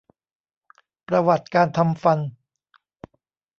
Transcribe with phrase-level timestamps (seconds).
[1.07, 2.19] ประวัติการทำฟัน